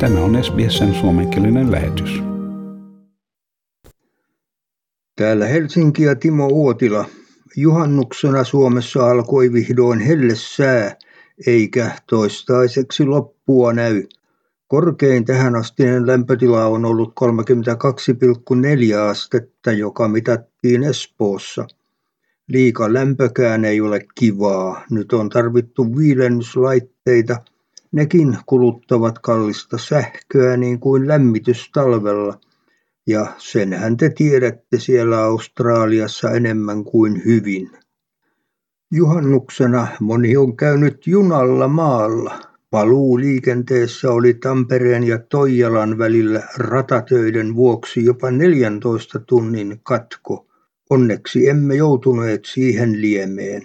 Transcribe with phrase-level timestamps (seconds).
[0.00, 2.22] Tämä on SBSn suomenkielinen lähetys.
[5.16, 7.04] Täällä Helsinki ja Timo Uotila.
[7.56, 10.96] Juhannuksena Suomessa alkoi vihdoin hellessää,
[11.46, 14.02] eikä toistaiseksi loppua näy.
[14.68, 21.66] Korkein tähänastinen lämpötila on ollut 32,4 astetta, joka mitattiin Espoossa.
[22.48, 24.84] Liika lämpökään ei ole kivaa.
[24.90, 27.36] Nyt on tarvittu viilennyslaitteita.
[27.92, 32.40] Nekin kuluttavat kallista sähköä niin kuin lämmitys talvella.
[33.06, 37.70] Ja senhän te tiedätte siellä Australiassa enemmän kuin hyvin.
[38.92, 42.40] Juhannuksena moni on käynyt junalla maalla.
[42.70, 50.46] Paluu liikenteessä oli Tampereen ja Toijalan välillä ratatöiden vuoksi jopa 14 tunnin katko.
[50.90, 53.62] Onneksi emme joutuneet siihen liemeen.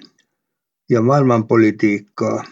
[0.89, 2.43] Ja maailmanpolitiikkaa.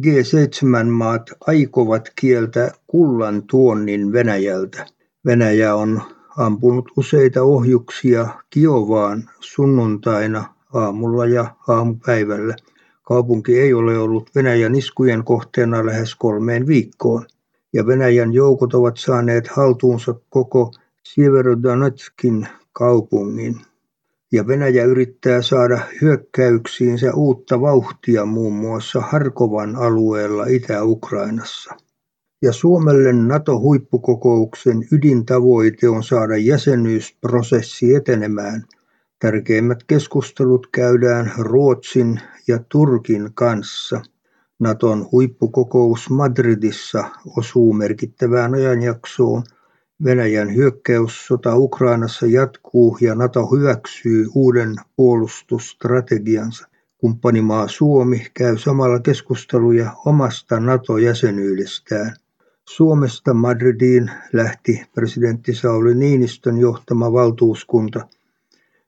[0.00, 4.86] G7-maat aikovat kieltää kullan tuonnin Venäjältä.
[5.26, 6.02] Venäjä on
[6.36, 12.56] ampunut useita ohjuksia Kiovaan sunnuntaina aamulla ja aamupäivällä.
[13.02, 17.26] Kaupunki ei ole ollut Venäjän iskujen kohteena lähes kolmeen viikkoon,
[17.72, 20.70] ja Venäjän joukot ovat saaneet haltuunsa koko
[21.02, 23.60] Sieverodonetskin kaupungin.
[24.36, 31.74] Ja Venäjä yrittää saada hyökkäyksiinsä uutta vauhtia muun muassa Harkovan alueella Itä-Ukrainassa.
[32.42, 38.64] Ja Suomelle NATO-huippukokouksen ydintavoite on saada jäsenyysprosessi etenemään.
[39.18, 44.00] Tärkeimmät keskustelut käydään Ruotsin ja Turkin kanssa.
[44.58, 47.04] Naton huippukokous Madridissa
[47.36, 49.42] osuu merkittävään ajanjaksoon.
[50.04, 56.68] Venäjän hyökkäyssota Ukrainassa jatkuu ja Nato hyväksyy uuden puolustusstrategiansa.
[56.98, 62.16] Kumppanimaa Suomi käy samalla keskusteluja omasta NATO-jäsenyydestään.
[62.68, 68.08] Suomesta Madridiin lähti presidentti Sauli Niinistön johtama valtuuskunta.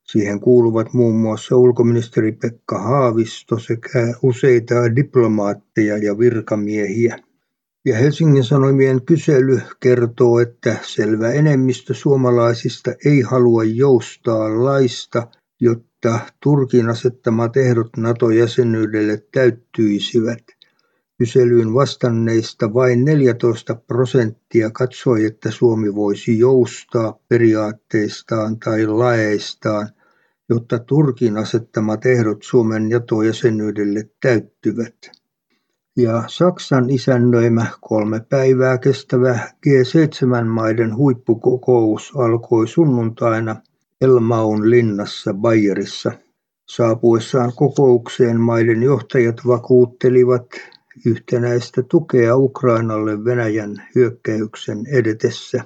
[0.02, 7.18] Siihen kuuluvat muun muassa ulkoministeri Pekka Haavisto sekä useita diplomaatteja ja virkamiehiä.
[7.84, 15.26] Ja Helsingin Sanomien kysely kertoo, että selvä enemmistö suomalaisista ei halua joustaa laista,
[15.60, 20.44] jotta Turkin asettamat ehdot NATO-jäsenyydelle täyttyisivät.
[21.18, 29.88] Kyselyyn vastanneista vain 14 prosenttia katsoi, että Suomi voisi joustaa periaatteistaan tai laeistaan,
[30.48, 35.17] jotta Turkin asettamat ehdot Suomen NATO-jäsenyydelle täyttyvät.
[35.98, 43.56] Ja Saksan isännöimä kolme päivää kestävä G7-maiden huippukokous alkoi sunnuntaina
[44.00, 46.12] Elmaun linnassa Bayerissa.
[46.68, 50.46] Saapuessaan kokoukseen maiden johtajat vakuuttelivat
[51.06, 55.64] yhtenäistä tukea Ukrainalle Venäjän hyökkäyksen edetessä.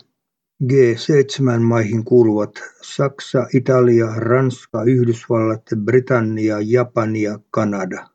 [0.64, 8.11] G7-maihin kuuluvat Saksa, Italia, Ranska, Yhdysvallat, Britannia, Japani ja Kanada.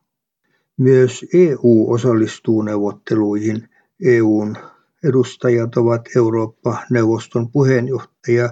[0.77, 3.69] Myös EU osallistuu neuvotteluihin.
[4.05, 4.55] EUn
[5.03, 8.49] edustajat ovat Eurooppa-neuvoston puheenjohtaja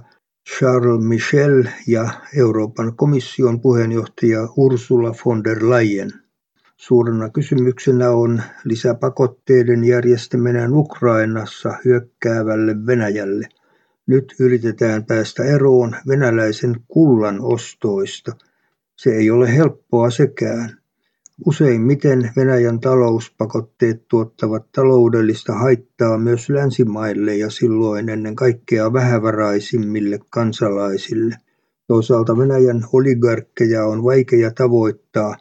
[0.50, 6.12] Charles Michel ja Euroopan komission puheenjohtaja Ursula von der Leyen.
[6.78, 13.48] Suurena kysymyksenä on lisäpakotteiden järjestäminen Ukrainassa hyökkäävälle Venäjälle.
[14.08, 18.32] Nyt yritetään päästä eroon venäläisen kullan ostoista.
[18.96, 20.85] Se ei ole helppoa sekään.
[21.46, 31.36] Useimmiten Venäjän talouspakotteet tuottavat taloudellista haittaa myös länsimaille ja silloin ennen kaikkea vähävaraisimmille kansalaisille.
[31.88, 35.36] Toisaalta Venäjän oligarkkeja on vaikea tavoittaa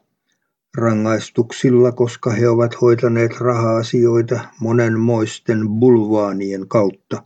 [0.77, 7.22] rangaistuksilla, koska he ovat hoitaneet raha-asioita monenmoisten bulvaanien kautta.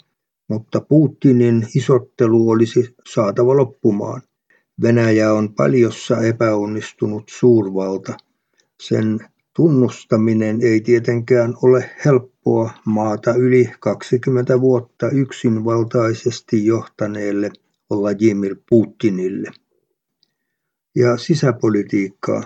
[0.49, 4.23] Mutta Putinin isottelu olisi saatava loppumaan.
[4.83, 8.17] Venäjä on paljossa epäonnistunut suurvalta–
[8.83, 9.19] sen
[9.57, 17.51] tunnustaminen ei tietenkään ole helppoa maata yli 20 vuotta yksinvaltaisesti johtaneelle
[17.91, 19.51] Vladimir Putinille.
[20.95, 22.43] Ja sisäpolitiikkaa.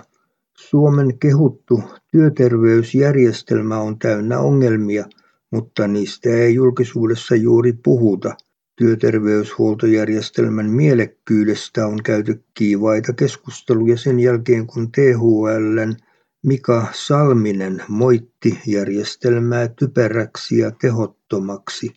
[0.57, 5.05] Suomen kehuttu työterveysjärjestelmä on täynnä ongelmia,
[5.51, 8.35] mutta niistä ei julkisuudessa juuri puhuta.
[8.75, 15.95] Työterveyshuoltojärjestelmän mielekkyydestä on käyty kiivaita keskusteluja sen jälkeen, kun THLn
[16.43, 21.93] Mika Salminen moitti järjestelmää typeräksi ja tehottomaksi,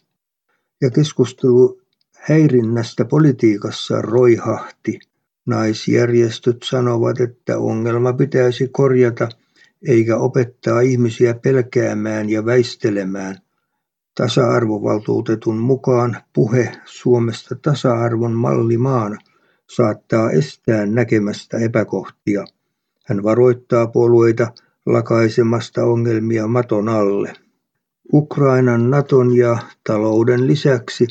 [0.81, 1.81] ja keskustelu
[2.17, 4.99] häirinnästä politiikassa roihahti.
[5.47, 9.29] Naisjärjestöt sanovat, että ongelma pitäisi korjata
[9.89, 13.37] eikä opettaa ihmisiä pelkäämään ja väistelemään.
[14.15, 19.17] Tasa-arvovaltuutetun mukaan puhe Suomesta tasa-arvon mallimaana
[19.71, 22.45] saattaa estää näkemästä epäkohtia.
[23.07, 24.53] Hän varoittaa puolueita
[24.87, 27.33] lakaisemasta ongelmia maton alle.
[28.13, 31.07] Ukrainan, Naton ja talouden lisäksi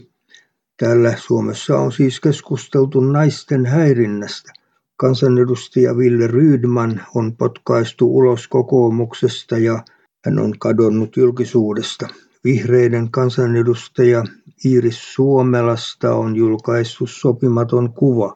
[0.77, 4.53] täällä Suomessa on siis keskusteltu naisten häirinnästä.
[4.97, 9.83] Kansanedustaja Ville Rydman on potkaistu ulos kokoomuksesta ja
[10.25, 12.07] hän on kadonnut julkisuudesta.
[12.43, 14.23] Vihreiden kansanedustaja
[14.65, 18.35] Iiris Suomelasta on julkaistu sopimaton kuva.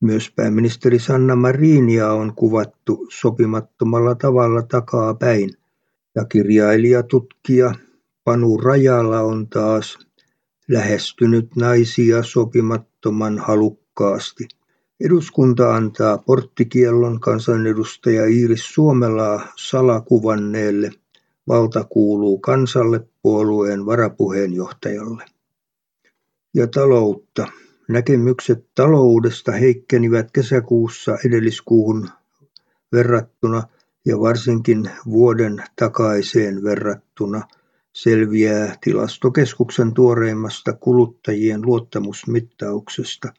[0.00, 5.50] Myös pääministeri Sanna Marinia on kuvattu sopimattomalla tavalla takaa päin.
[6.14, 7.74] Ja kirjailija, tutkija
[8.24, 9.98] Panu Rajala on taas
[10.68, 14.48] lähestynyt naisia sopimattoman halukkaasti.
[15.00, 20.90] Eduskunta antaa porttikiellon kansanedustaja Iiris Suomelaa salakuvanneelle.
[21.48, 25.24] Valta kuuluu kansalle puolueen varapuheenjohtajalle.
[26.54, 27.46] Ja taloutta.
[27.88, 32.08] Näkemykset taloudesta heikkenivät kesäkuussa edelliskuuhun
[32.92, 33.62] verrattuna
[34.04, 37.42] ja varsinkin vuoden takaiseen verrattuna
[37.92, 43.32] selviää tilastokeskuksen tuoreimmasta kuluttajien luottamusmittauksesta.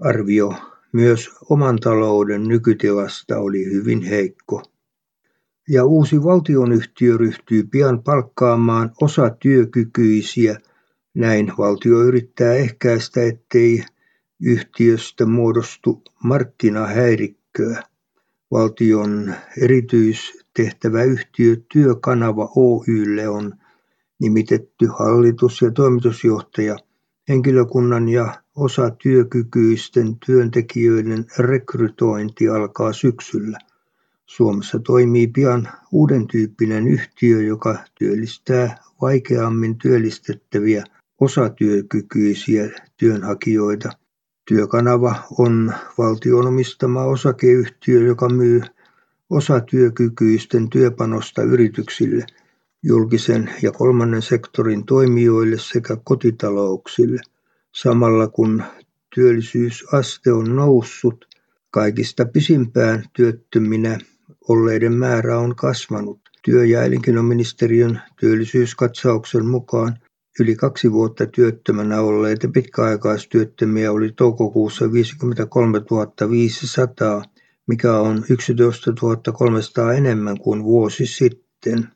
[0.00, 0.54] Arvio
[0.92, 4.62] myös oman talouden nykytilasta oli hyvin heikko.
[5.70, 10.58] Ja uusi valtionyhtiö ryhtyy pian palkkaamaan osatyökykyisiä.
[11.14, 13.84] Näin valtio yrittää ehkäistä, ettei
[14.42, 17.82] yhtiöstä muodostu markkinahäirikköä.
[18.50, 23.54] Valtion erityistehtäväyhtiö Työkanava Oylle on
[24.20, 26.76] nimitetty hallitus- ja toimitusjohtaja.
[27.28, 33.58] Henkilökunnan ja osatyökykyisten työntekijöiden rekrytointi alkaa syksyllä.
[34.28, 40.84] Suomessa toimii pian uuden tyyppinen yhtiö, joka työllistää vaikeammin työllistettäviä
[41.20, 43.90] osatyökykyisiä työnhakijoita.
[44.48, 48.60] Työkanava on valtion omistama osakeyhtiö, joka myy
[49.30, 52.26] osatyökykyisten työpanosta yrityksille,
[52.82, 57.20] julkisen ja kolmannen sektorin toimijoille sekä kotitalouksille.
[57.74, 58.62] Samalla kun
[59.14, 61.28] työllisyysaste on noussut,
[61.70, 63.98] kaikista pisimpään työttöminä
[64.48, 66.20] olleiden määrä on kasvanut.
[66.44, 69.96] Työ- ja elinkeinoministeriön työllisyyskatsauksen mukaan
[70.40, 75.80] yli kaksi vuotta työttömänä olleita pitkäaikaistyöttömiä oli toukokuussa 53
[76.30, 77.22] 500,
[77.66, 78.92] mikä on 11
[79.32, 81.88] 300 enemmän kuin vuosi sitten.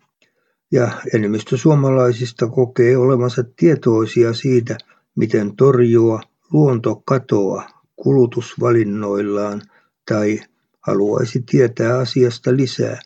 [0.72, 4.78] Ja enemmistö suomalaisista kokee olevansa tietoisia siitä,
[5.16, 6.20] miten torjua
[6.52, 7.64] luontokatoa
[7.96, 9.62] kulutusvalinnoillaan
[10.08, 10.40] tai
[10.86, 13.00] haluaisi tietää asiasta lisää.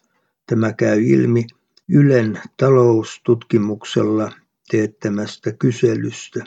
[0.47, 1.47] Tämä käy ilmi
[1.89, 4.33] Ylen taloustutkimuksella
[4.71, 6.45] teettämästä kyselystä.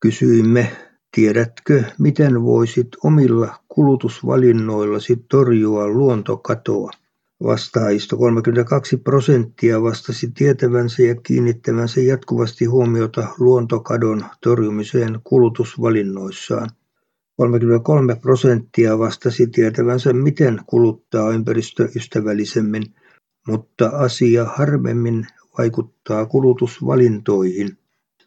[0.00, 0.76] Kysyimme,
[1.14, 6.90] tiedätkö, miten voisit omilla kulutusvalinnoillasi torjua luontokatoa?
[7.44, 16.70] Vastaajista 32 prosenttia vastasi tietävänsä ja kiinnittävänsä jatkuvasti huomiota luontokadon torjumiseen kulutusvalinnoissaan.
[17.38, 22.82] 33 prosenttia vastasi tietävänsä miten kuluttaa ympäristöystävällisemmin,
[23.46, 25.26] mutta asia harvemmin
[25.58, 27.78] vaikuttaa kulutusvalintoihin.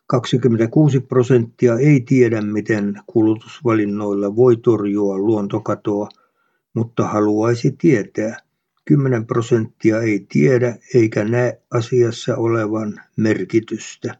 [0.07, 6.09] 26 prosenttia ei tiedä, miten kulutusvalinnoilla voi torjua luontokatoa,
[6.73, 8.37] mutta haluaisi tietää.
[8.85, 14.17] 10 prosenttia ei tiedä eikä näe asiassa olevan merkitystä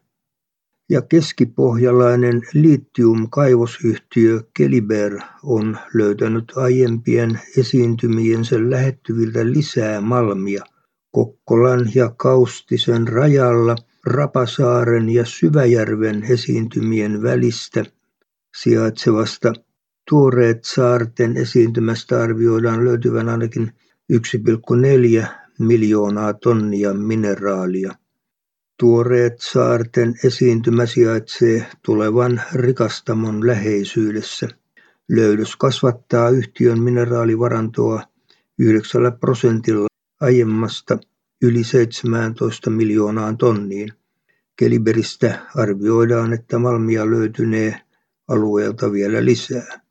[0.91, 10.63] ja keskipohjalainen litium-kaivosyhtiö Keliber on löytänyt aiempien esiintymiensä lähettyviltä lisää malmia
[11.11, 17.85] Kokkolan ja Kaustisen rajalla Rapasaaren ja Syväjärven esiintymien välistä
[18.57, 19.53] sijaitsevasta
[20.09, 23.71] Tuoreet saarten esiintymästä arvioidaan löytyvän ainakin
[24.13, 25.27] 1,4
[25.59, 27.95] miljoonaa tonnia mineraalia.
[28.81, 34.47] Tuoreet saarten esiintymä sijaitsee tulevan rikastamon läheisyydessä.
[35.09, 38.03] Löydös kasvattaa yhtiön mineraalivarantoa
[38.59, 39.87] yhdeksällä prosentilla
[40.21, 40.97] aiemmasta
[41.41, 43.93] yli 17 miljoonaan tonniin.
[44.55, 47.81] Keliberistä arvioidaan, että malmia löytynee
[48.27, 49.81] alueelta vielä lisää.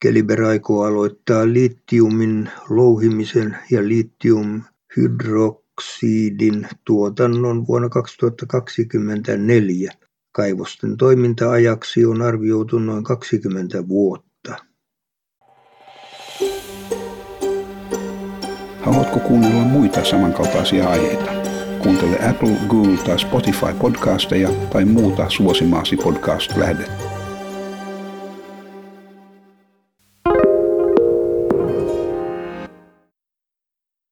[0.00, 3.80] Keliber aikoo aloittaa litiumin louhimisen ja
[5.82, 9.92] litiumhydroksidin tuotannon vuonna 2024.
[10.32, 14.56] Kaivosten toiminta-ajaksi on arvioitu noin 20 vuotta.
[18.80, 21.32] Haluatko kuunnella muita samankaltaisia aiheita?
[21.82, 27.21] Kuuntele Apple, Google tai Spotify podcasteja tai muuta suosimaasi podcast-lähdettä.